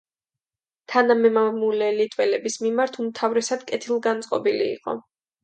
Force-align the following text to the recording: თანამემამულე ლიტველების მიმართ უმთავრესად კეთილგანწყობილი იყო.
თანამემამულე 0.93 1.89
ლიტველების 1.99 2.57
მიმართ 2.65 2.99
უმთავრესად 3.05 3.67
კეთილგანწყობილი 3.71 4.69
იყო. 4.73 4.99